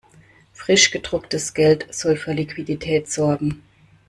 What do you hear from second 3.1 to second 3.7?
sorgen.